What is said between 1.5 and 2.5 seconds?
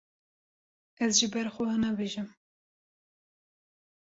xwe ve nabêjim.